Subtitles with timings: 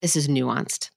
[0.00, 0.90] this is nuanced.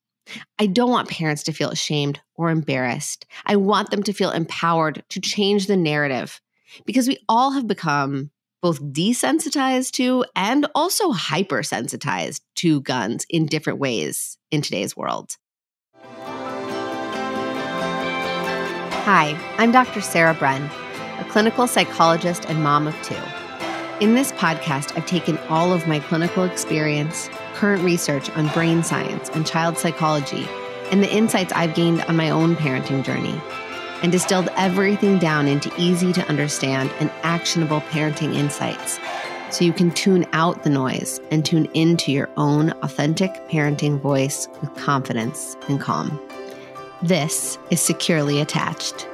[0.57, 3.25] I don't want parents to feel ashamed or embarrassed.
[3.45, 6.39] I want them to feel empowered to change the narrative
[6.85, 8.31] because we all have become
[8.61, 15.35] both desensitized to and also hypersensitized to guns in different ways in today's world.
[19.05, 19.99] Hi, I'm Dr.
[19.99, 20.69] Sarah Bren,
[21.19, 23.19] a clinical psychologist and mom of two.
[23.99, 29.29] In this podcast, I've taken all of my clinical experience, current research on brain science
[29.29, 30.47] and child psychology,
[30.91, 33.39] and the insights I've gained on my own parenting journey,
[34.01, 38.99] and distilled everything down into easy to understand and actionable parenting insights
[39.49, 44.47] so you can tune out the noise and tune into your own authentic parenting voice
[44.61, 46.19] with confidence and calm.
[47.03, 49.07] This is Securely Attached.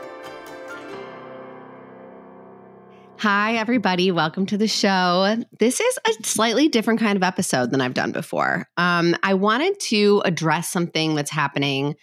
[3.20, 4.12] Hi, everybody.
[4.12, 5.36] Welcome to the show.
[5.60, 8.70] This is a slightly different kind of episode than I've done before.
[8.78, 11.98] Um, I wanted to address something that's happening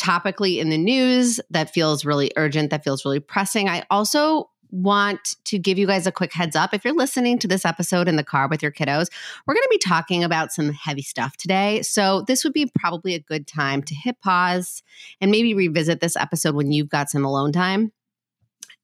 [0.00, 3.68] topically in the news that feels really urgent, that feels really pressing.
[3.68, 6.72] I also want to give you guys a quick heads up.
[6.72, 9.08] If you're listening to this episode in the car with your kiddos,
[9.48, 11.82] we're going to be talking about some heavy stuff today.
[11.82, 14.84] So, this would be probably a good time to hit pause
[15.20, 17.90] and maybe revisit this episode when you've got some alone time.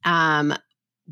[0.05, 0.53] Um,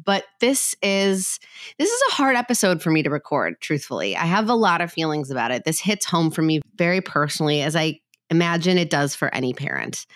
[0.04, 1.38] but this is
[1.78, 4.92] this is a hard episode for me to record truthfully i have a lot of
[4.92, 7.98] feelings about it this hits home for me very personally as i
[8.30, 10.06] imagine it does for any parent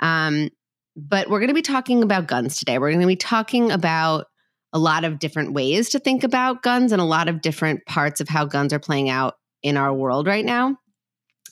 [0.00, 0.50] um,
[0.96, 2.78] but we're going to be talking about guns today.
[2.78, 4.26] We're going to be talking about
[4.72, 8.20] a lot of different ways to think about guns and a lot of different parts
[8.20, 10.76] of how guns are playing out in our world right now.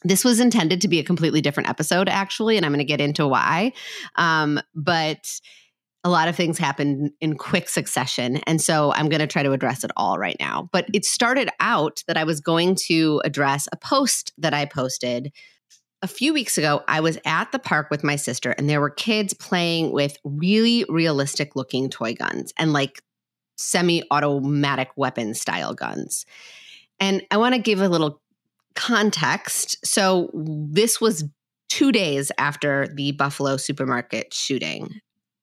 [0.05, 3.01] This was intended to be a completely different episode, actually, and I'm going to get
[3.01, 3.73] into why.
[4.15, 5.19] Um, but
[6.05, 8.37] a lot of things happened in quick succession.
[8.47, 10.69] And so I'm going to try to address it all right now.
[10.73, 15.33] But it started out that I was going to address a post that I posted
[16.03, 18.91] a few weeks ago, I was at the park with my sister, and there were
[18.91, 23.03] kids playing with really realistic looking toy guns and like
[23.57, 26.25] semi automatic weapon style guns.
[27.01, 28.21] And I want to give a little
[28.75, 29.85] context.
[29.85, 31.25] So, this was
[31.69, 35.01] two days after the Buffalo supermarket shooting.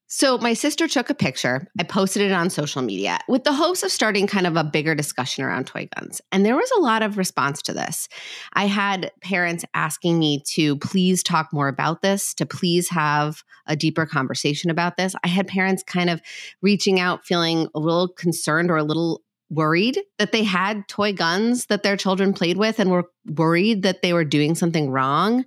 [0.07, 1.67] So, my sister took a picture.
[1.79, 4.93] I posted it on social media with the hopes of starting kind of a bigger
[4.93, 6.21] discussion around toy guns.
[6.31, 8.07] And there was a lot of response to this.
[8.53, 13.75] I had parents asking me to please talk more about this, to please have a
[13.75, 15.15] deeper conversation about this.
[15.23, 16.21] I had parents kind of
[16.61, 21.67] reaching out, feeling a little concerned or a little worried that they had toy guns
[21.67, 25.45] that their children played with and were worried that they were doing something wrong.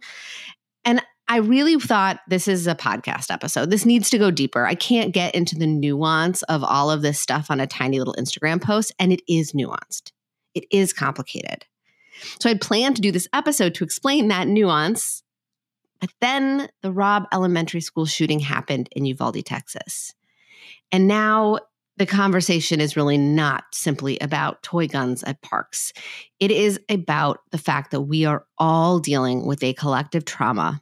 [0.84, 3.68] And I really thought this is a podcast episode.
[3.68, 4.64] This needs to go deeper.
[4.64, 8.14] I can't get into the nuance of all of this stuff on a tiny little
[8.18, 10.12] Instagram post, and it is nuanced.
[10.54, 11.66] It is complicated.
[12.40, 15.22] So I'd planned to do this episode to explain that nuance,
[16.00, 20.14] but then the Robb Elementary School shooting happened in Uvalde, Texas.
[20.90, 21.58] And now
[21.98, 25.92] the conversation is really not simply about toy guns at parks.
[26.40, 30.80] It is about the fact that we are all dealing with a collective trauma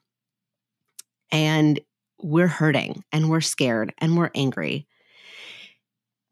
[1.31, 1.81] and
[2.23, 4.87] we're hurting and we're scared and we're angry.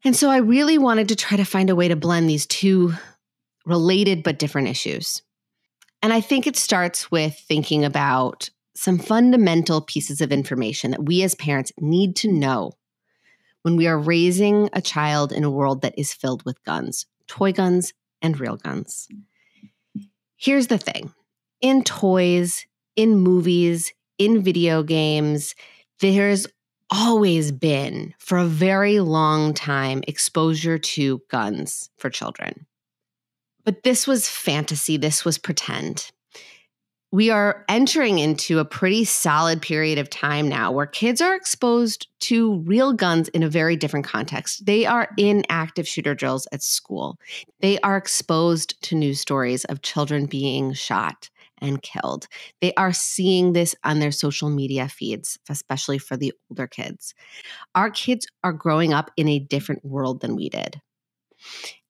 [0.05, 2.93] And so I really wanted to try to find a way to blend these two
[3.65, 5.22] related but different issues.
[6.03, 11.22] And I think it starts with thinking about some fundamental pieces of information that we
[11.22, 12.72] as parents need to know
[13.62, 17.53] when we are raising a child in a world that is filled with guns, toy
[17.53, 19.09] guns and real guns.
[20.37, 21.15] Here's the thing
[21.62, 22.66] in toys,
[22.97, 25.54] in movies, in video games,
[26.00, 26.47] there's
[26.91, 32.66] always been, for a very long time, exposure to guns for children.
[33.64, 36.10] But this was fantasy, this was pretend.
[37.10, 42.08] We are entering into a pretty solid period of time now where kids are exposed
[42.22, 44.66] to real guns in a very different context.
[44.66, 47.16] They are in active shooter drills at school.
[47.60, 51.31] They are exposed to news stories of children being shot
[51.64, 52.26] and killed.
[52.60, 57.14] They are seeing this on their social media feeds, especially for the older kids.
[57.75, 60.81] Our kids are growing up in a different world than we did.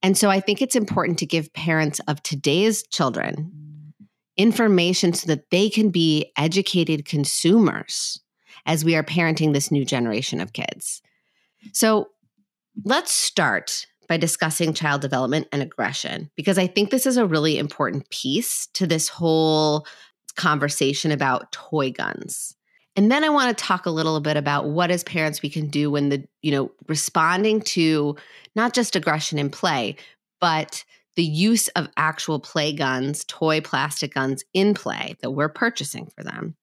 [0.02, 3.92] And so I think it's important to give parents of today's children
[4.36, 8.20] information so that they can be educated consumers
[8.66, 11.02] as we are parenting this new generation of kids.
[11.72, 12.08] So
[12.84, 17.58] let's start by discussing child development and aggression, because I think this is a really
[17.58, 19.86] important piece to this whole
[20.36, 22.54] conversation about toy guns.
[22.96, 25.68] And then I want to talk a little bit about what as parents we can
[25.68, 28.16] do when the, you know, responding to
[28.54, 29.96] not just aggression in play,
[30.40, 30.84] but
[31.16, 36.22] the use of actual play guns, toy plastic guns in play that we're purchasing for
[36.22, 36.56] them.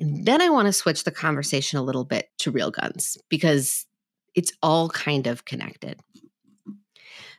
[0.00, 3.86] And then I want to switch the conversation a little bit to real guns because
[4.34, 6.00] it's all kind of connected.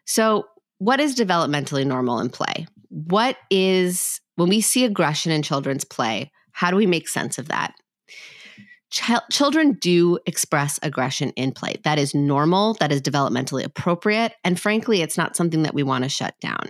[0.10, 0.48] So,
[0.80, 2.66] what is developmentally normal in play?
[2.90, 7.50] What is, when we see aggression in children's play, how do we make sense of
[7.50, 7.76] that?
[8.90, 11.76] Ch- children do express aggression in play.
[11.84, 14.34] That is normal, that is developmentally appropriate.
[14.44, 16.70] And frankly, it's not something that we want to shut down.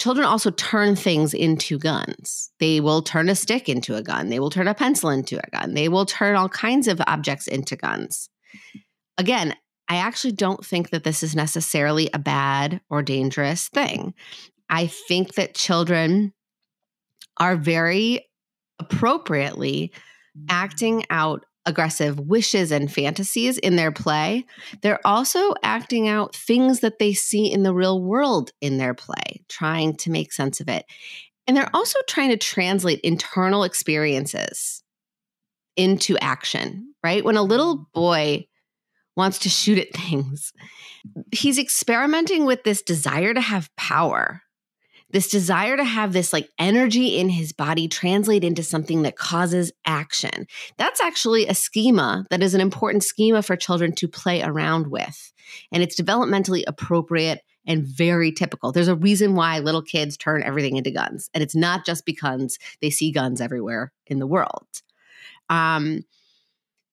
[0.00, 2.50] Children also turn things into guns.
[2.58, 4.28] They will turn a stick into a gun.
[4.28, 5.74] They will turn a pencil into a gun.
[5.74, 8.28] They will turn all kinds of objects into guns.
[9.18, 9.54] Again,
[9.90, 14.14] I actually don't think that this is necessarily a bad or dangerous thing.
[14.70, 16.32] I think that children
[17.38, 18.24] are very
[18.78, 19.92] appropriately
[20.48, 24.46] acting out aggressive wishes and fantasies in their play,
[24.80, 29.44] they're also acting out things that they see in the real world in their play,
[29.48, 30.86] trying to make sense of it.
[31.46, 34.82] And they're also trying to translate internal experiences
[35.76, 37.24] into action, right?
[37.24, 38.46] When a little boy
[39.20, 40.52] wants to shoot at things,
[41.32, 44.42] he's experimenting with this desire to have power
[45.12, 49.72] this desire to have this like energy in his body translate into something that causes
[49.84, 50.46] action.
[50.76, 55.32] That's actually a schema that is an important schema for children to play around with.
[55.72, 58.72] And it's developmentally appropriate and very typical.
[58.72, 61.28] There's a reason why little kids turn everything into guns.
[61.34, 64.66] And it's not just because they see guns everywhere in the world.
[65.48, 66.04] Um,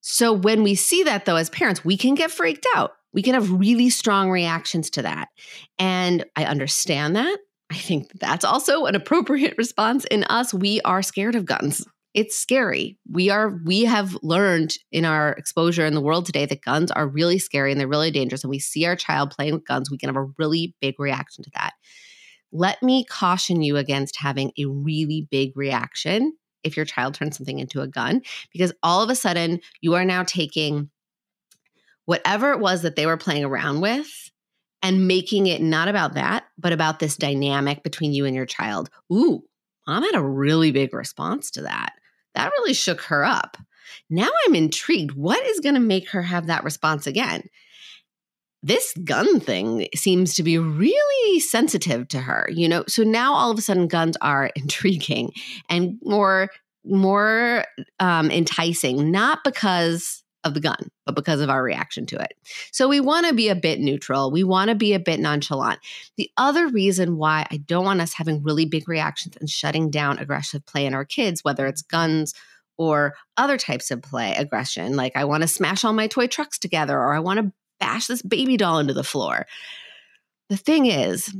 [0.09, 2.91] so when we see that, though, as parents, we can get freaked out.
[3.11, 5.27] We can have really strong reactions to that.
[5.77, 7.37] And I understand that.
[7.69, 10.53] I think that's also an appropriate response in us.
[10.53, 11.85] We are scared of guns.
[12.13, 12.97] It's scary.
[13.11, 17.05] We are we have learned in our exposure in the world today that guns are
[17.05, 19.97] really scary and they're really dangerous and we see our child playing with guns, we
[19.97, 21.73] can have a really big reaction to that.
[22.53, 26.31] Let me caution you against having a really big reaction
[26.63, 28.21] if your child turns something into a gun
[28.51, 30.89] because all of a sudden you are now taking
[32.05, 34.31] whatever it was that they were playing around with
[34.81, 38.89] and making it not about that, but about this dynamic between you and your child.
[39.11, 39.43] Ooh,
[39.85, 41.93] mom had a really big response to that.
[42.35, 43.57] That really shook her up.
[44.09, 45.13] Now I'm intrigued.
[45.13, 47.49] What is going to make her have that response again?
[48.67, 52.83] This gun thing seems to be really sensitive to her, you know.
[52.89, 55.31] So now all of a sudden guns are intriguing
[55.69, 56.49] and more
[56.83, 57.63] more
[57.99, 62.33] um, enticing, not because of the gun, but because of our reaction to it.
[62.71, 64.31] So we want to be a bit neutral.
[64.31, 65.79] We want to be a bit nonchalant.
[66.17, 70.19] The other reason why I don't want us having really big reactions and shutting down
[70.19, 72.33] aggressive play in our kids, whether it's guns
[72.77, 76.59] or other types of play aggression, like I want to smash all my toy trucks
[76.59, 79.45] together or I want to bash this baby doll into the floor.
[80.49, 81.35] The thing is,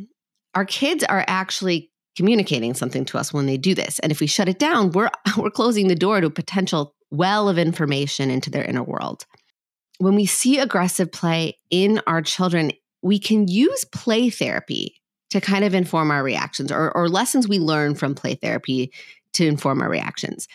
[0.53, 3.99] our kids are actually communicating something to us when they do this.
[3.99, 7.47] And if we shut it down, we're we're closing the door to a potential well
[7.47, 9.25] of information into their inner world.
[9.99, 15.63] When we see aggressive play in our children, we can use play therapy to kind
[15.63, 18.91] of inform our reactions or, or lessons we learn from play therapy
[19.33, 20.47] to inform our reactions.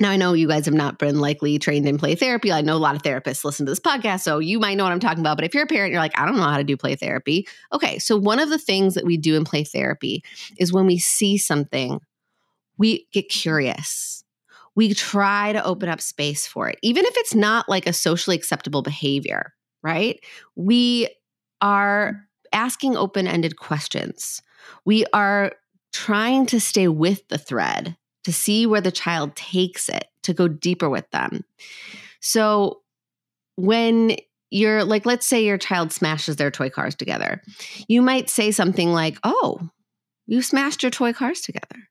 [0.00, 2.52] Now, I know you guys have not been likely trained in play therapy.
[2.52, 4.92] I know a lot of therapists listen to this podcast, so you might know what
[4.92, 5.36] I'm talking about.
[5.36, 7.46] But if you're a parent, you're like, I don't know how to do play therapy.
[7.72, 10.22] Okay, so one of the things that we do in play therapy
[10.58, 12.00] is when we see something,
[12.76, 14.24] we get curious
[14.78, 18.36] we try to open up space for it, even if it's not like a socially
[18.36, 19.52] acceptable behavior,
[19.82, 20.20] right?
[20.54, 21.08] We
[21.60, 24.40] are asking open ended questions.
[24.84, 25.50] We are
[25.92, 30.48] trying to stay with the thread to see where the child takes it, to go
[30.48, 31.44] deeper with them.
[32.20, 32.80] So
[33.56, 34.16] when
[34.50, 37.42] you're like, let's say your child smashes their toy cars together,
[37.86, 39.68] you might say something like, Oh,
[40.26, 41.88] you smashed your toy cars together.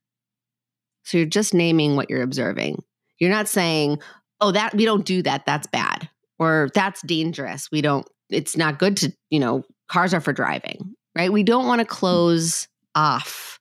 [1.03, 2.83] So you're just naming what you're observing.
[3.17, 3.99] You're not saying,
[4.41, 5.45] oh, that we don't do that.
[5.45, 6.09] That's bad.
[6.37, 7.71] Or that's dangerous.
[7.71, 11.31] We don't, it's not good to, you know, cars are for driving, right?
[11.31, 13.56] We don't want to close off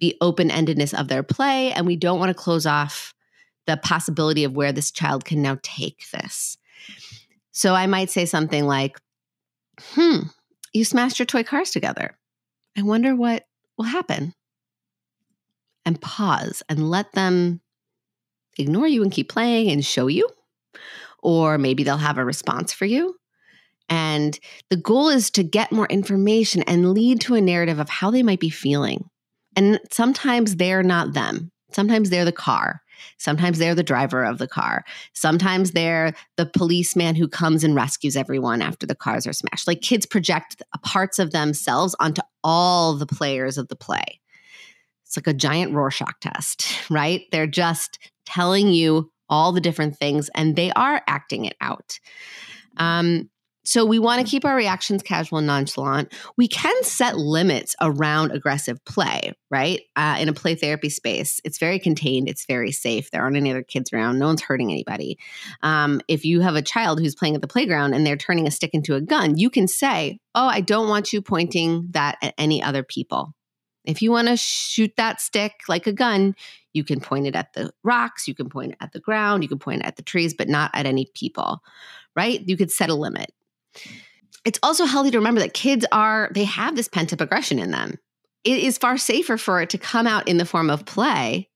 [0.00, 1.72] the open endedness of their play.
[1.72, 3.14] And we don't want to close off
[3.66, 6.56] the possibility of where this child can now take this.
[7.52, 8.98] So I might say something like,
[9.80, 10.20] hmm,
[10.72, 12.16] you smashed your toy cars together.
[12.76, 13.44] I wonder what
[13.76, 14.34] will happen
[15.84, 17.60] and pause and let them
[18.58, 20.28] ignore you and keep playing and show you.
[21.22, 23.16] Or maybe they'll have a response for you.
[23.88, 24.38] And
[24.70, 28.22] the goal is to get more information and lead to a narrative of how they
[28.22, 29.08] might be feeling.
[29.58, 32.80] And sometimes they're not them, sometimes they're the car.
[33.16, 34.84] Sometimes they're the driver of the car.
[35.12, 39.66] Sometimes they're the policeman who comes and rescues everyone after the cars are smashed.
[39.66, 44.20] Like kids project parts of themselves onto all the players of the play.
[45.04, 47.22] It's like a giant Rorschach test, right?
[47.32, 51.98] They're just telling you all the different things and they are acting it out.
[52.76, 53.28] Um,
[53.68, 56.10] so we want to keep our reactions casual and nonchalant.
[56.38, 59.82] We can set limits around aggressive play, right?
[59.94, 63.10] Uh, in a play therapy space, it's very contained, it's very safe.
[63.10, 65.18] There aren't any other kids around, no one's hurting anybody.
[65.62, 68.50] Um, if you have a child who's playing at the playground and they're turning a
[68.50, 72.32] stick into a gun, you can say, Oh, I don't want you pointing that at
[72.38, 73.34] any other people.
[73.84, 76.36] If you want to shoot that stick like a gun,
[76.72, 79.48] you can point it at the rocks, you can point it at the ground, you
[79.50, 81.60] can point it at the trees, but not at any people,
[82.16, 82.40] right?
[82.48, 83.30] You could set a limit
[84.44, 87.70] it's also healthy to remember that kids are, they have this pent up aggression in
[87.70, 87.94] them.
[88.44, 91.48] It is far safer for it to come out in the form of play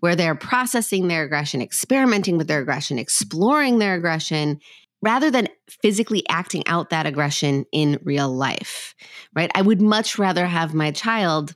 [0.00, 4.60] where they're processing their aggression, experimenting with their aggression, exploring their aggression,
[5.02, 5.48] rather than
[5.82, 8.94] physically acting out that aggression in real life,
[9.34, 9.50] right?
[9.54, 11.54] I would much rather have my child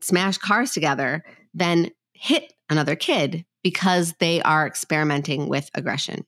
[0.00, 6.24] smash cars together than hit another kid because they are experimenting with aggression.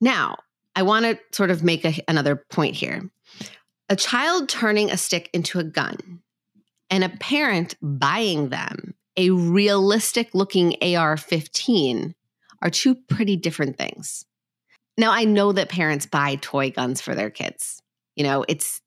[0.00, 0.36] Now,
[0.80, 3.10] I want to sort of make a, another point here.
[3.90, 6.22] A child turning a stick into a gun
[6.88, 12.14] and a parent buying them a realistic looking AR 15
[12.62, 14.24] are two pretty different things.
[14.96, 17.82] Now, I know that parents buy toy guns for their kids.
[18.16, 18.80] You know, it's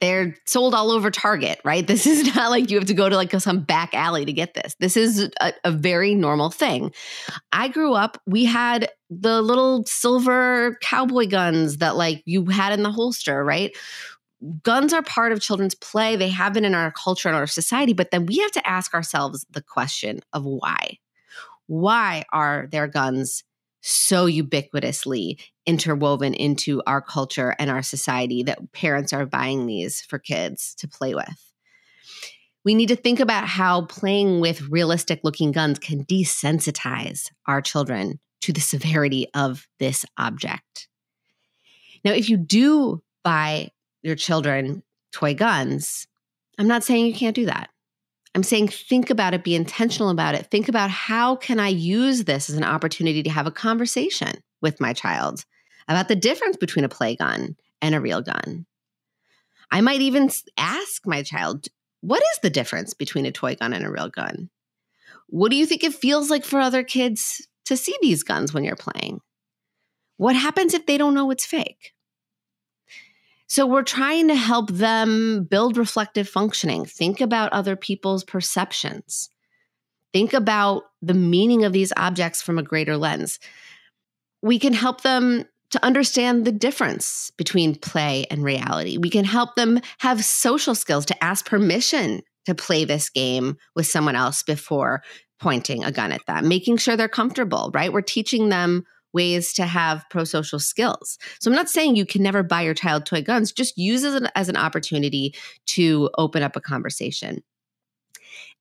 [0.00, 1.86] they're sold all over Target, right?
[1.86, 4.54] This is not like you have to go to like some back alley to get
[4.54, 4.74] this.
[4.78, 6.92] This is a, a, very normal thing.
[7.52, 12.82] I grew up, we had the little silver cowboy guns that like you had in
[12.82, 13.74] the holster, right?
[14.62, 16.16] Guns are part of children's play.
[16.16, 18.92] They have been in our culture and our society, but then we have to ask
[18.92, 20.98] ourselves the question of why.
[21.68, 23.44] Why are there guns
[23.86, 30.18] so ubiquitously interwoven into our culture and our society that parents are buying these for
[30.18, 31.52] kids to play with.
[32.64, 38.18] We need to think about how playing with realistic looking guns can desensitize our children
[38.40, 40.88] to the severity of this object.
[42.04, 43.70] Now, if you do buy
[44.02, 46.08] your children toy guns,
[46.58, 47.70] I'm not saying you can't do that.
[48.36, 50.48] I'm saying think about it, be intentional about it.
[50.50, 54.78] Think about how can I use this as an opportunity to have a conversation with
[54.78, 55.46] my child
[55.88, 58.66] about the difference between a play gun and a real gun.
[59.70, 60.28] I might even
[60.58, 61.68] ask my child,
[62.02, 64.50] what is the difference between a toy gun and a real gun?
[65.28, 68.64] What do you think it feels like for other kids to see these guns when
[68.64, 69.22] you're playing?
[70.18, 71.94] What happens if they don't know it's fake?
[73.48, 79.30] So we're trying to help them build reflective functioning, think about other people's perceptions,
[80.12, 83.38] think about the meaning of these objects from a greater lens.
[84.42, 88.98] We can help them to understand the difference between play and reality.
[88.98, 93.86] We can help them have social skills to ask permission to play this game with
[93.86, 95.02] someone else before
[95.40, 97.92] pointing a gun at them, making sure they're comfortable, right?
[97.92, 98.84] We're teaching them
[99.16, 101.18] ways to have pro social skills.
[101.40, 104.08] So I'm not saying you can never buy your child toy guns, just use it
[104.08, 105.34] as an, as an opportunity
[105.68, 107.42] to open up a conversation.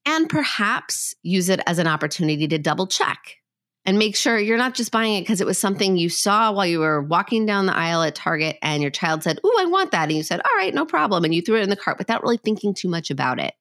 [0.05, 3.37] And perhaps use it as an opportunity to double check
[3.85, 6.65] and make sure you're not just buying it because it was something you saw while
[6.65, 9.91] you were walking down the aisle at Target and your child said, Oh, I want
[9.91, 10.03] that.
[10.09, 11.25] And you said, All right, no problem.
[11.25, 13.53] And you threw it in the cart without really thinking too much about it.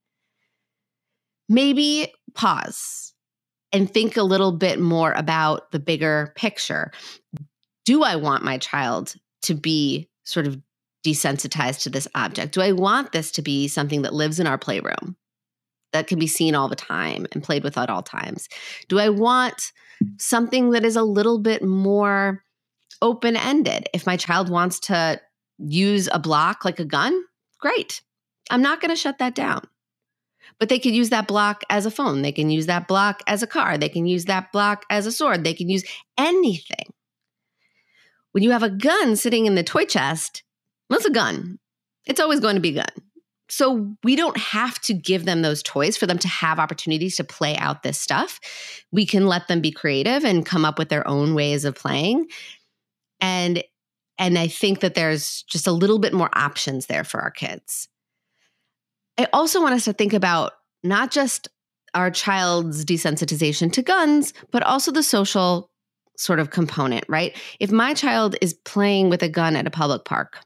[1.49, 3.14] Maybe pause
[3.75, 6.93] and think a little bit more about the bigger picture.
[7.85, 10.59] Do I want my child to be sort of
[11.05, 12.55] desensitized to this object?
[12.55, 15.17] Do I want this to be something that lives in our playroom
[15.93, 18.49] that can be seen all the time and played with at all times?
[18.89, 19.73] Do I want
[20.19, 22.45] something that is a little bit more
[23.03, 23.89] open ended?
[23.93, 25.21] If my child wants to
[25.59, 27.21] use a block like a gun,
[27.59, 28.01] great.
[28.51, 29.63] I'm not going to shut that down.
[30.59, 32.23] But they could use that block as a phone.
[32.23, 33.77] They can use that block as a car.
[33.77, 35.45] They can use that block as a sword.
[35.45, 35.85] They can use
[36.17, 36.93] anything.
[38.33, 40.43] When you have a gun sitting in the toy chest,
[40.89, 41.59] what's a gun?
[42.07, 43.05] It's always going to be a gun.
[43.49, 47.25] So we don't have to give them those toys for them to have opportunities to
[47.25, 48.41] play out this stuff.
[48.91, 52.27] We can let them be creative and come up with their own ways of playing.
[53.21, 53.63] And
[54.19, 57.89] and I think that there's just a little bit more options there for our kids.
[59.19, 60.53] I also want us to think about
[60.83, 61.49] not just
[61.95, 65.71] our child's desensitization to guns, but also the social
[66.17, 67.37] sort of component, right?
[67.61, 70.41] If my child is playing with a gun at a public park,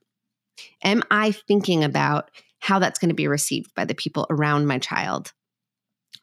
[0.83, 4.79] am I thinking about how that's going to be received by the people around my
[4.79, 5.33] child?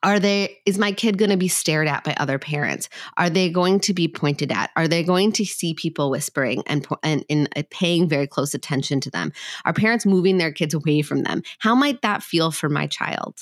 [0.05, 2.89] Are they is my kid going to be stared at by other parents?
[3.17, 4.69] Are they going to be pointed at?
[4.75, 9.01] Are they going to see people whispering and and, and uh, paying very close attention
[9.01, 9.33] to them?
[9.65, 11.41] Are parents moving their kids away from them?
[11.57, 13.39] How might that feel for my child?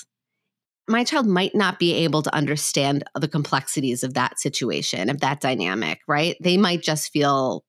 [0.88, 5.42] My child might not be able to understand the complexities of that situation, of that
[5.42, 6.36] dynamic, right?
[6.40, 7.62] They might just feel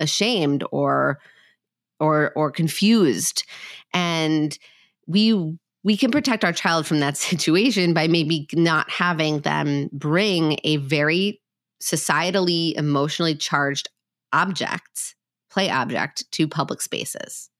[0.00, 1.18] ashamed or
[1.98, 3.44] or or confused
[3.94, 4.58] and
[5.06, 10.58] we we can protect our child from that situation by maybe not having them bring
[10.64, 11.40] a very
[11.82, 13.88] societally emotionally charged
[14.32, 15.14] object
[15.50, 17.50] play object to public spaces.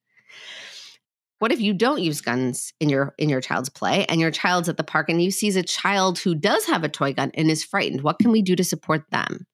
[1.38, 4.68] What if you don't use guns in your in your child's play and your child's
[4.68, 7.50] at the park and you sees a child who does have a toy gun and
[7.50, 8.02] is frightened?
[8.02, 9.46] What can we do to support them?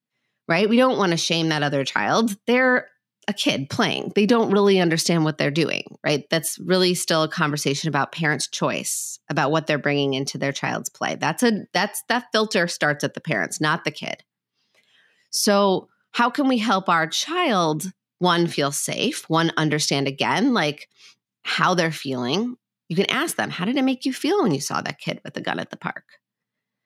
[0.47, 0.67] Right?
[0.67, 2.35] We don't want to shame that other child.
[2.47, 2.87] They're
[3.27, 4.11] a kid playing.
[4.15, 6.25] They don't really understand what they're doing, right?
[6.29, 10.89] That's really still a conversation about parents' choice about what they're bringing into their child's
[10.89, 11.15] play.
[11.15, 14.23] That's a that's that filter starts at the parents, not the kid.
[15.31, 20.87] So, how can we help our child one feel safe, one understand again like
[21.43, 22.55] how they're feeling?
[22.87, 25.19] You can ask them, "How did it make you feel when you saw that kid
[25.23, 26.05] with a gun at the park?"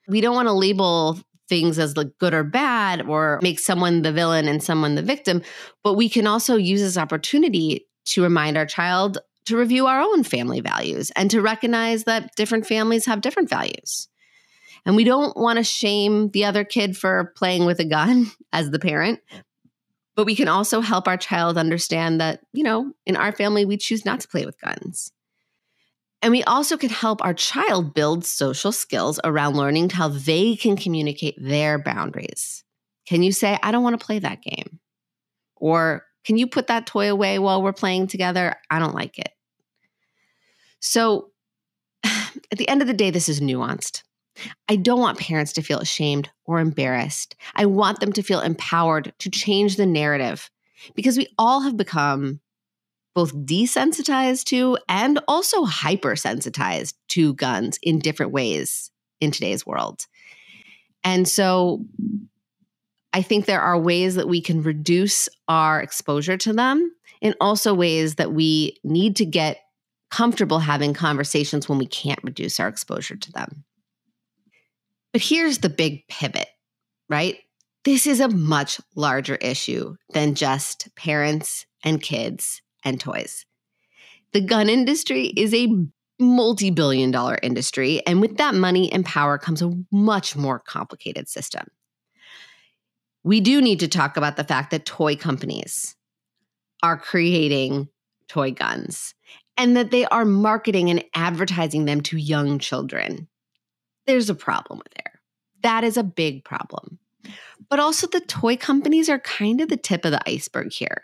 [0.08, 1.20] We don't want to label
[1.50, 5.42] things as like good or bad or make someone the villain and someone the victim
[5.84, 9.18] but we can also use this opportunity to remind our child
[9.50, 14.08] to review our own family values and to recognize that different families have different values.
[14.86, 18.70] And we don't want to shame the other kid for playing with a gun as
[18.70, 19.20] the parent
[20.16, 23.78] but we can also help our child understand that you know in our family we
[23.78, 25.14] choose not to play with guns
[26.22, 30.76] and we also can help our child build social skills around learning how they can
[30.76, 32.64] communicate their boundaries.
[33.08, 34.80] Can you say, I don't want to play that game?
[35.56, 38.56] Or can you put that toy away while we're playing together?
[38.70, 39.30] I don't like it.
[40.80, 41.32] So
[42.04, 44.04] at the end of the day, this is nuanced.
[44.68, 47.36] I don't want parents to feel ashamed or embarrassed.
[47.56, 50.50] I want them to feel empowered to change the narrative
[50.96, 52.40] because we all have become
[53.16, 60.06] both desensitized to and also hypersensitized to guns in different ways in today's world.
[61.04, 61.86] And so
[63.14, 66.92] I think there are ways that we can reduce our exposure to them
[67.22, 69.58] and also ways that we need to get
[70.12, 73.64] comfortable having conversations when we can't reduce our exposure to them.
[75.12, 76.48] But here's the big pivot,
[77.10, 77.38] right?
[77.84, 83.46] This is a much larger issue than just parents and kids and toys.
[84.34, 85.68] The gun industry is a
[86.20, 91.28] multi billion dollar industry, and with that money and power comes a much more complicated
[91.28, 91.68] system.
[93.24, 95.96] We do need to talk about the fact that toy companies
[96.82, 97.90] are creating
[98.28, 99.14] toy guns
[99.58, 103.28] and that they are marketing and advertising them to young children.
[104.08, 105.20] There's a problem there.
[105.64, 107.00] That is a big problem.
[107.70, 111.04] But also, the toy companies are kind of the tip of the iceberg here.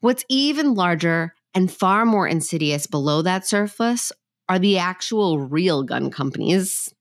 [0.00, 4.12] What's even larger and far more insidious below that surface
[4.48, 6.92] are the actual real gun companies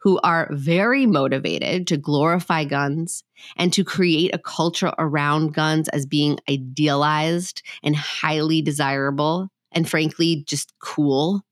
[0.00, 3.22] who are very motivated to glorify guns
[3.56, 10.44] and to create a culture around guns as being idealized and highly desirable and frankly
[10.46, 11.42] just cool.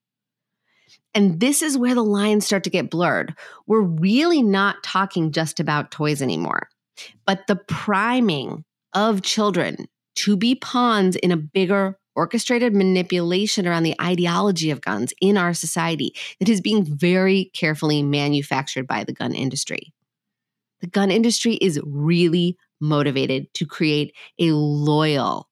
[1.14, 3.34] And this is where the lines start to get blurred.
[3.66, 6.68] We're really not talking just about toys anymore,
[7.24, 13.94] but the priming of children to be pawns in a bigger orchestrated manipulation around the
[14.00, 19.34] ideology of guns in our society that is being very carefully manufactured by the gun
[19.34, 19.92] industry.
[20.80, 25.48] The gun industry is really motivated to create a loyal,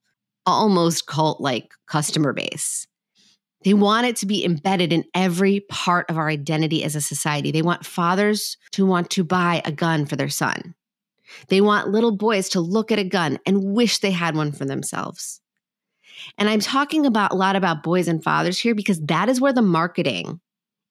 [0.47, 2.87] almost cult like customer base.
[3.65, 7.51] They want it to be embedded in every part of our identity as a society.
[7.51, 10.75] They want fathers to want to buy a gun for their son.
[11.49, 14.65] They want little boys to look at a gun and wish they had one for
[14.65, 15.41] themselves.
[16.39, 19.53] And I'm talking about a lot about boys and fathers here because that is where
[19.53, 20.41] the marketing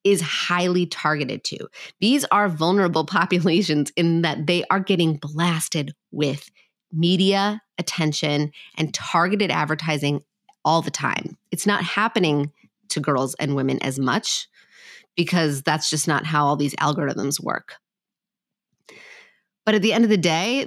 [0.03, 1.57] is highly targeted to.
[2.01, 6.49] These are vulnerable populations in that they are getting blasted with
[6.91, 10.21] media attention and targeted advertising
[10.65, 11.37] all the time.
[11.51, 12.51] It's not happening
[12.89, 14.47] to girls and women as much
[15.15, 17.75] because that's just not how all these algorithms work.
[19.65, 20.65] But at the end of the day,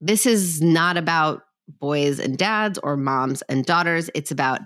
[0.00, 1.42] this is not about
[1.80, 4.10] boys and dads or moms and daughters.
[4.14, 4.60] It's about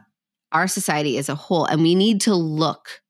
[0.52, 1.64] our society as a whole.
[1.64, 3.00] And we need to look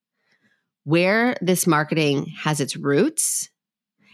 [0.84, 3.50] where this marketing has its roots.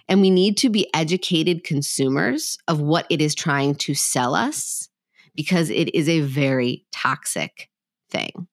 [0.09, 4.89] And we need to be educated consumers of what it is trying to sell us
[5.35, 7.71] because it is a very toxic
[8.11, 8.47] thing.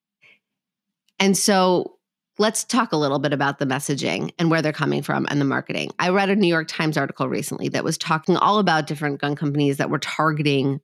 [1.20, 1.98] And so
[2.38, 5.46] let's talk a little bit about the messaging and where they're coming from and the
[5.46, 5.92] marketing.
[6.00, 9.36] I read a New York Times article recently that was talking all about different gun
[9.36, 10.80] companies that were targeting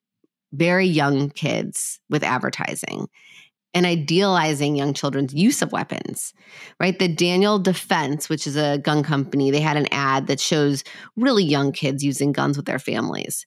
[0.53, 3.07] very young kids with advertising
[3.73, 6.33] and idealizing young children's use of weapons,
[6.79, 6.97] right?
[6.97, 10.83] The Daniel Defense, which is a gun company, they had an ad that shows
[11.15, 13.45] really young kids using guns with their families.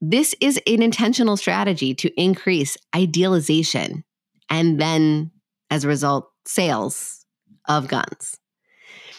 [0.00, 4.04] This is an intentional strategy to increase idealization
[4.48, 5.32] and then,
[5.70, 7.25] as a result, sales
[7.68, 8.36] of guns.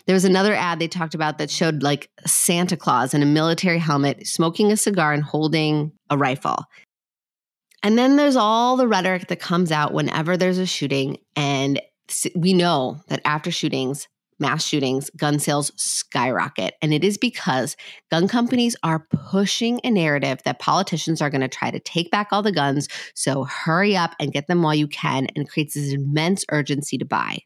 [0.05, 3.79] There was another ad they talked about that showed like Santa Claus in a military
[3.79, 6.63] helmet smoking a cigar and holding a rifle.
[7.83, 11.17] And then there's all the rhetoric that comes out whenever there's a shooting.
[11.35, 11.81] And
[12.35, 14.07] we know that after shootings,
[14.39, 16.75] mass shootings, gun sales skyrocket.
[16.81, 17.75] And it is because
[18.09, 22.29] gun companies are pushing a narrative that politicians are going to try to take back
[22.31, 22.87] all the guns.
[23.13, 27.05] So hurry up and get them while you can and creates this immense urgency to
[27.05, 27.39] buy.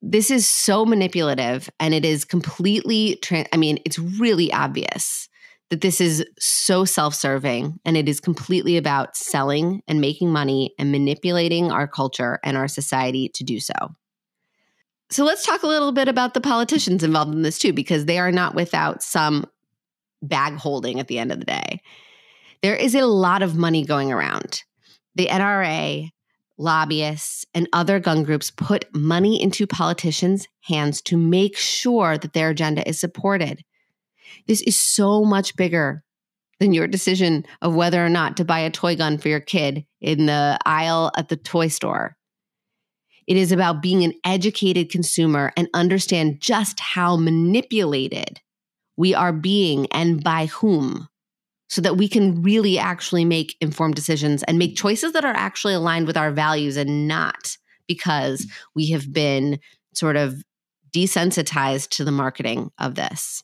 [0.00, 3.18] This is so manipulative and it is completely,
[3.52, 5.28] I mean, it's really obvious
[5.70, 10.74] that this is so self serving and it is completely about selling and making money
[10.78, 13.74] and manipulating our culture and our society to do so.
[15.10, 18.18] So let's talk a little bit about the politicians involved in this too, because they
[18.18, 19.46] are not without some
[20.22, 21.80] bag holding at the end of the day.
[22.62, 24.62] There is a lot of money going around.
[25.14, 26.10] The NRA,
[26.58, 32.50] lobbyists, and other gun groups put money into politicians' hands to make sure that their
[32.50, 33.64] agenda is supported.
[34.46, 36.02] This is so much bigger
[36.60, 39.86] than your decision of whether or not to buy a toy gun for your kid
[40.00, 42.16] in the aisle at the toy store.
[43.26, 48.40] It is about being an educated consumer and understand just how manipulated
[48.96, 51.08] we are being and by whom
[51.68, 55.74] so that we can really actually make informed decisions and make choices that are actually
[55.74, 59.58] aligned with our values and not because we have been
[59.94, 60.42] sort of
[60.94, 63.42] desensitized to the marketing of this.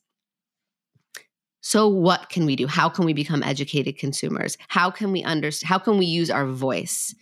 [1.61, 2.67] So what can we do?
[2.67, 4.57] How can we become educated consumers?
[4.69, 7.15] How can we understand how can we use our voice?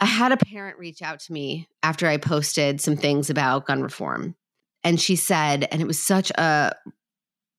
[0.00, 3.82] I had a parent reach out to me after I posted some things about gun
[3.82, 4.34] reform.
[4.82, 6.74] And she said, and it was such a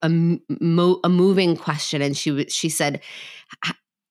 [0.01, 3.01] a, mo- a moving question and she she said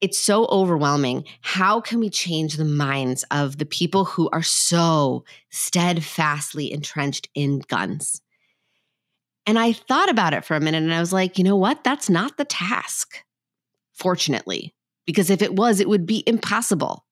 [0.00, 1.24] it's so overwhelming.
[1.42, 7.61] How can we change the minds of the people who are so steadfastly entrenched in
[7.68, 8.22] guns?
[9.46, 11.85] And I thought about it for a minute and I was like, you know what?
[11.85, 13.22] That's not the task,
[13.92, 14.74] fortunately,
[15.07, 17.05] because if it was, it would be impossible.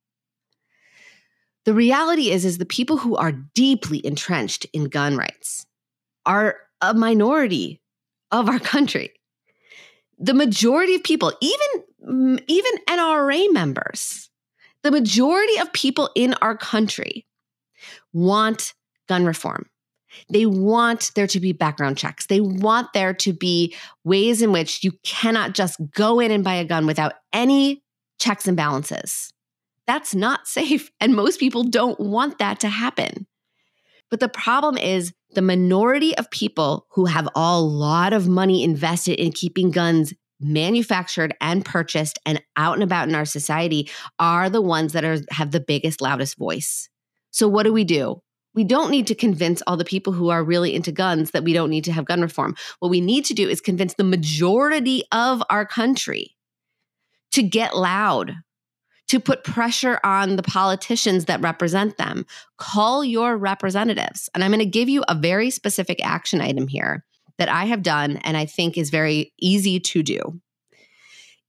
[1.64, 5.67] The reality is is the people who are deeply entrenched in gun rights
[6.25, 7.83] are a minority
[8.31, 9.12] of our country.
[10.19, 14.31] The majority of people, even even NRA members,
[14.83, 17.27] the majority of people in our country
[18.12, 18.75] want
[19.09, 19.67] gun reform.
[20.31, 22.27] They want there to be background checks.
[22.27, 26.55] They want there to be ways in which you cannot just go in and buy
[26.55, 27.83] a gun without any
[28.19, 29.33] checks and balances.
[29.87, 30.91] That's not safe.
[31.01, 33.27] And most people don't want that to happen.
[34.11, 39.21] But the problem is the minority of people who have a lot of money invested
[39.21, 44.62] in keeping guns manufactured and purchased and out and about in our society are the
[44.62, 46.88] ones that are have the biggest loudest voice.
[47.31, 48.23] So what do we do?
[48.55, 51.53] We don't need to convince all the people who are really into guns that we
[51.53, 52.57] don't need to have gun reform.
[52.79, 56.35] What we need to do is convince the majority of our country
[57.33, 58.35] to get loud
[59.09, 62.27] to put pressure on the politicians that represent them.
[62.59, 64.29] Call your representatives.
[64.35, 67.05] And I'm going to give you a very specific action item here
[67.38, 70.40] that I have done and I think is very easy to do.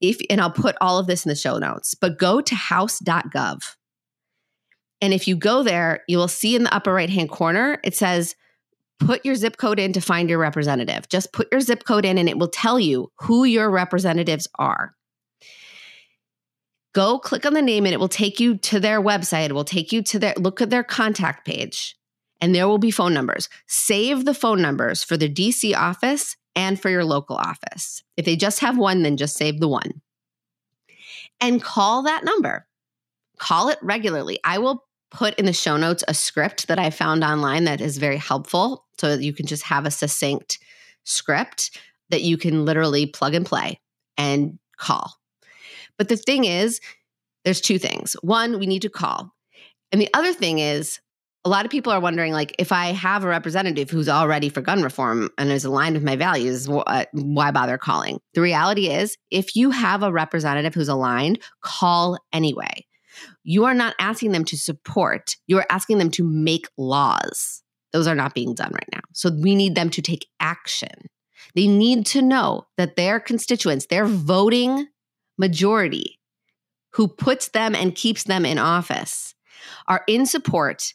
[0.01, 3.75] If and I'll put all of this in the show notes, but go to house.gov.
[5.01, 7.95] And if you go there, you will see in the upper right hand corner, it
[7.95, 8.35] says,
[8.99, 11.09] put your zip code in to find your representative.
[11.09, 14.93] Just put your zip code in and it will tell you who your representatives are
[16.93, 19.45] go click on the name and it will take you to their website.
[19.45, 21.95] It will take you to their look at their contact page
[22.41, 23.49] and there will be phone numbers.
[23.67, 28.03] Save the phone numbers for the DC office and for your local office.
[28.17, 30.01] If they just have one, then just save the one.
[31.39, 32.67] And call that number.
[33.37, 34.39] Call it regularly.
[34.43, 37.97] I will put in the show notes a script that I found online that is
[37.97, 40.59] very helpful so that you can just have a succinct
[41.03, 41.77] script
[42.09, 43.79] that you can literally plug and play
[44.17, 45.18] and call.
[45.99, 46.81] But the thing is,
[47.45, 48.15] there's two things.
[48.21, 49.31] One, we need to call.
[49.91, 50.99] And the other thing is,
[51.45, 54.59] a lot of people are wondering like if i have a representative who's already for
[54.59, 59.17] gun reform and is aligned with my values uh, why bother calling the reality is
[59.31, 62.85] if you have a representative who's aligned call anyway
[63.43, 67.63] You are not asking them to support, you are asking them to make laws.
[67.93, 69.01] Those are not being done right now.
[69.13, 71.09] So we need them to take action.
[71.55, 74.87] They need to know that their constituents, their voting
[75.39, 76.19] majority,
[76.91, 79.33] who puts them and keeps them in office,
[79.87, 80.93] are in support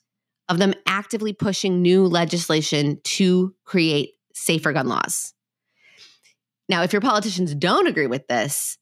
[0.48, 5.32] of them actively pushing new legislation to create safer gun laws.
[6.68, 8.78] Now, if your politicians don't agree with this,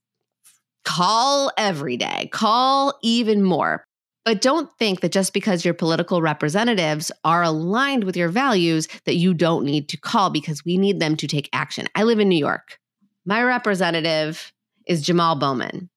[0.85, 3.85] call every day, call even more.
[4.25, 9.17] But don't think that just because your political representatives are aligned with your values that
[9.17, 11.89] you don't need to call because we need them to take action.
[11.97, 12.79] I live in New York.
[13.25, 14.53] My representative
[14.87, 15.89] is Jamal Bowman.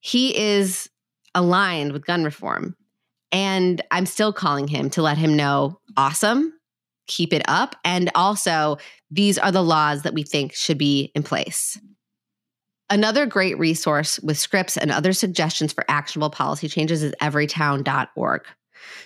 [0.00, 0.88] He is
[1.34, 2.76] aligned with gun reform.
[3.32, 6.52] And I'm still calling him to let him know awesome,
[7.06, 7.76] keep it up.
[7.84, 8.78] And also,
[9.10, 11.78] these are the laws that we think should be in place.
[12.88, 18.42] Another great resource with scripts and other suggestions for actionable policy changes is everytown.org.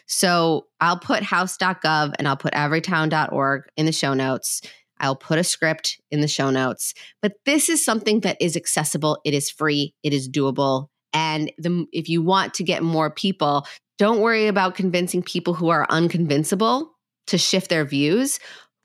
[0.06, 4.60] So I'll put house.gov and I'll put everytown.org in the show notes.
[5.00, 6.94] I'll put a script in the show notes.
[7.22, 10.88] But this is something that is accessible, it is free, it is doable.
[11.12, 13.66] And the, if you want to get more people,
[13.98, 16.88] don't worry about convincing people who are unconvincible
[17.26, 18.38] to shift their views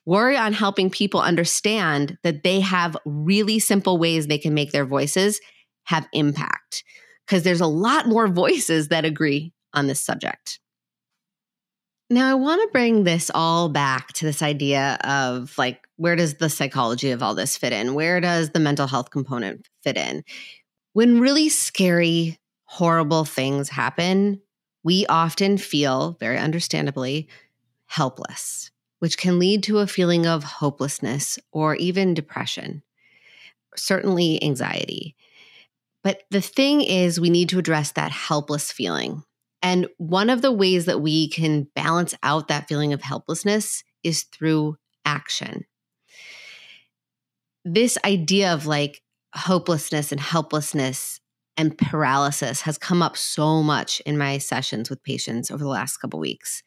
[0.05, 4.85] worry on helping people understand that they have really simple ways they can make their
[4.85, 5.39] voices
[5.85, 6.83] have impact
[7.25, 10.59] because there's a lot more voices that agree on this subject.
[12.09, 16.35] Now, I want to bring this all back to this idea of like, where does
[16.35, 17.93] the psychology of all this fit in?
[17.93, 20.23] Where does the mental health component fit in?
[20.93, 24.41] When really scary, horrible things happen,
[24.83, 27.27] we often feel, very understandably,
[27.87, 32.81] helpless which can lead to a feeling of hopelessness or even depression,
[33.75, 35.15] certainly anxiety.
[36.03, 39.23] But the thing is, we need to address that helpless feeling.
[39.61, 44.23] And one of the ways that we can balance out that feeling of helplessness is
[44.23, 45.65] through action.
[47.65, 49.01] This idea of like
[49.33, 51.19] hopelessness and helplessness
[51.57, 55.97] and paralysis has come up so much in my sessions with patients over the last
[55.97, 56.63] couple weeks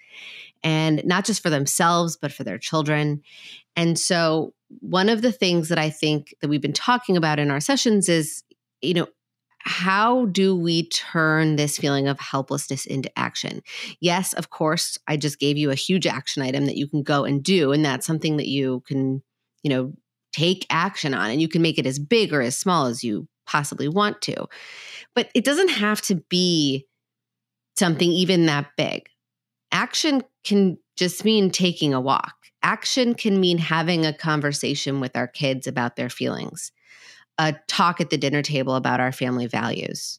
[0.63, 3.23] and not just for themselves but for their children
[3.77, 7.51] and so one of the things that i think that we've been talking about in
[7.51, 8.43] our sessions is
[8.81, 9.07] you know
[9.61, 13.61] how do we turn this feeling of helplessness into action?
[14.01, 17.25] Yes, of course, I just gave you a huge action item that you can go
[17.25, 17.73] and do.
[17.73, 19.23] And that's something that you can,
[19.63, 19.93] you know,
[20.39, 21.31] take action on.
[21.31, 24.47] And you can make it as big or as small as you possibly want to.
[25.15, 26.87] But it doesn't have to be
[27.77, 29.09] something even that big.
[29.73, 32.35] Action can just mean taking a walk.
[32.63, 36.73] Action can mean having a conversation with our kids about their feelings,
[37.39, 40.19] a talk at the dinner table about our family values.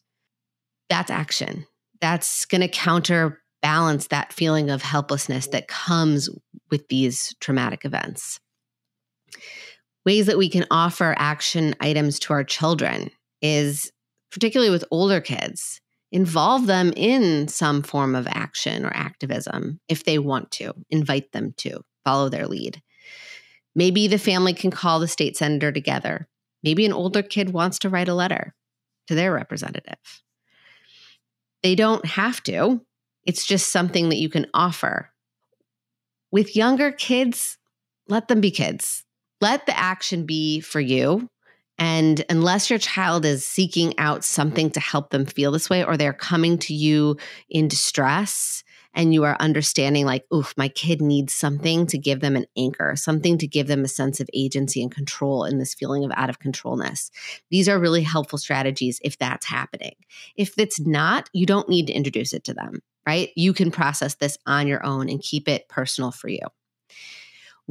[0.88, 1.66] That's action.
[2.00, 6.30] That's going to counterbalance that feeling of helplessness that comes
[6.70, 8.40] with these traumatic events.
[10.06, 13.10] Ways that we can offer action items to our children
[13.42, 13.92] is
[14.30, 15.80] particularly with older kids,
[16.12, 21.52] involve them in some form of action or activism if they want to, invite them
[21.58, 22.80] to follow their lead.
[23.74, 26.28] Maybe the family can call the state senator together.
[26.62, 28.54] Maybe an older kid wants to write a letter
[29.06, 29.98] to their representative.
[31.62, 32.80] They don't have to,
[33.24, 35.10] it's just something that you can offer.
[36.32, 37.58] With younger kids,
[38.08, 39.04] let them be kids.
[39.40, 41.28] Let the action be for you
[41.80, 45.96] and unless your child is seeking out something to help them feel this way, or
[45.96, 47.16] they're coming to you
[47.48, 52.36] in distress, and you are understanding, like, oof, my kid needs something to give them
[52.36, 56.04] an anchor, something to give them a sense of agency and control in this feeling
[56.04, 57.10] of out of controlness.
[57.50, 59.94] These are really helpful strategies if that's happening.
[60.36, 63.30] If it's not, you don't need to introduce it to them, right?
[63.36, 66.46] You can process this on your own and keep it personal for you.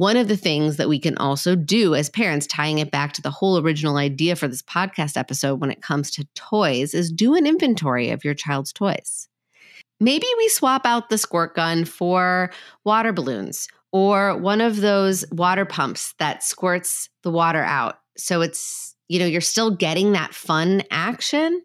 [0.00, 3.20] One of the things that we can also do as parents, tying it back to
[3.20, 7.34] the whole original idea for this podcast episode when it comes to toys, is do
[7.34, 9.28] an inventory of your child's toys.
[10.00, 12.50] Maybe we swap out the squirt gun for
[12.82, 17.98] water balloons or one of those water pumps that squirts the water out.
[18.16, 21.60] So it's, you know, you're still getting that fun action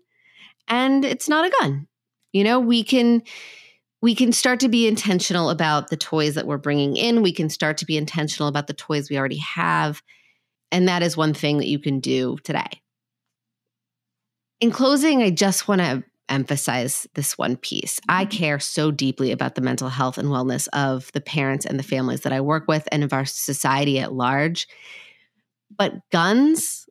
[0.67, 1.87] and it's not a gun.
[2.33, 3.23] You know, we can
[4.05, 7.23] we can start to be intentional about the toys that we're bringing in.
[7.23, 10.03] We can start to be intentional about the toys we already have.
[10.71, 12.69] And that is one thing that you can do today.
[14.59, 17.99] In closing, I just want to emphasize this one piece.
[18.07, 18.37] I mm-hmm.
[18.37, 22.21] care so deeply about the mental health and wellness of the parents and the families
[22.21, 24.67] that I work with and of our society at large.
[25.75, 26.87] But guns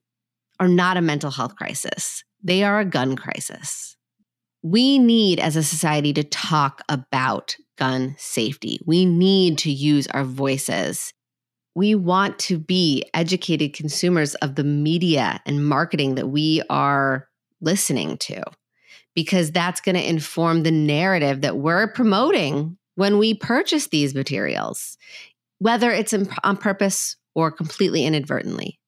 [0.59, 3.93] are not a mental health crisis, they are a gun crisis
[4.64, 8.81] we need as a society to talk about gun safety.
[8.87, 11.12] We need to use our voices.
[11.74, 17.29] We want to be educated consumers of the media and marketing that we are
[17.61, 18.42] listening to,
[19.14, 24.96] because that's going to inform the narrative that we're promoting when we purchase these materials,
[25.59, 28.79] whether it's on purpose or completely inadvertently.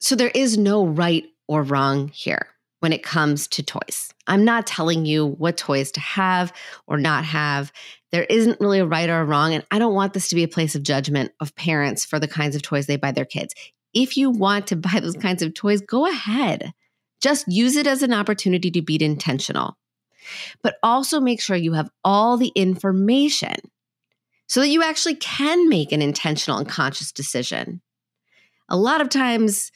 [0.00, 2.48] So there is no right or wrong here
[2.82, 4.12] when it comes to toys.
[4.26, 6.52] I'm not telling you what toys to have
[6.88, 7.72] or not have.
[8.10, 9.54] There isn't really a right or a wrong.
[9.54, 12.26] And I don't want this to be a place of judgment of parents for the
[12.26, 13.54] kinds of toys they buy their kids.
[13.94, 16.72] If you want to buy those kinds of toys, go ahead.
[17.20, 19.76] Just use it as an opportunity to be intentional.
[20.60, 23.54] But also make sure you have all the information
[24.48, 27.80] so that you actually can make an intentional and conscious decision.
[28.68, 29.70] A lot of times,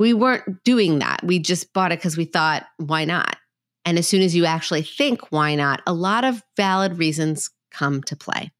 [0.00, 1.22] we weren't doing that.
[1.22, 3.36] We just bought it because we thought, why not?
[3.84, 5.82] And as soon as you actually think, why not?
[5.86, 8.50] A lot of valid reasons come to play.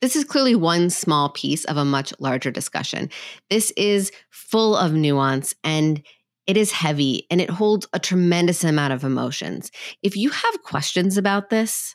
[0.00, 3.10] This is clearly one small piece of a much larger discussion.
[3.48, 6.02] This is full of nuance and
[6.48, 9.70] it is heavy and it holds a tremendous amount of emotions.
[10.02, 11.94] If you have questions about this,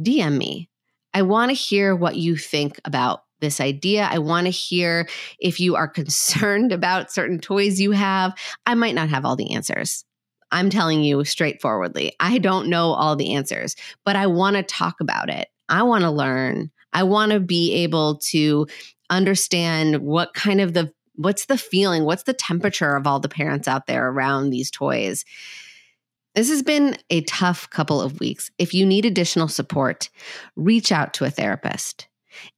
[0.00, 0.68] DM me.
[1.12, 4.08] I want to hear what you think about this idea.
[4.10, 8.34] I want to hear if you are concerned about certain toys you have.
[8.66, 10.04] I might not have all the answers.
[10.50, 15.00] I'm telling you straightforwardly, I don't know all the answers, but I want to talk
[15.00, 15.48] about it.
[15.68, 16.70] I want to learn.
[16.92, 18.68] I want to be able to
[19.10, 23.68] understand what kind of the what's the feeling, what's the temperature of all the parents
[23.68, 25.24] out there around these toys.
[26.34, 28.50] This has been a tough couple of weeks.
[28.58, 30.08] If you need additional support,
[30.56, 32.08] reach out to a therapist.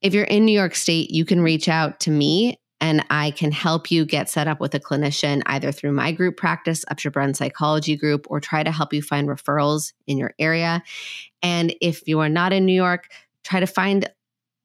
[0.01, 3.51] If you're in New York State, you can reach out to me and I can
[3.51, 7.95] help you get set up with a clinician either through my group practice, Upshur Psychology
[7.95, 10.83] Group, or try to help you find referrals in your area.
[11.41, 13.09] And if you are not in New York,
[13.43, 14.09] try to find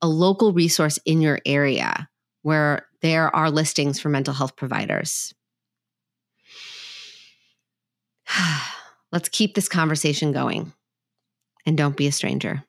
[0.03, 2.09] a local resource in your area
[2.42, 5.33] where there are listings for mental health providers.
[9.12, 10.72] Let's keep this conversation going
[11.64, 12.64] and don't be a stranger.